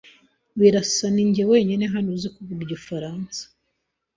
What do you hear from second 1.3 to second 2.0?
wenyine